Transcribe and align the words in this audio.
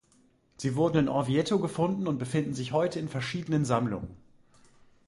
Sie 0.57 0.75
wurden 0.75 0.97
in 0.97 1.07
Orvieto 1.09 1.59
gefunden 1.59 2.07
und 2.07 2.17
befinden 2.17 2.55
sich 2.55 2.71
heute 2.71 2.97
in 2.97 3.07
verschiedenen 3.07 3.65
Sammlungen. 3.65 4.17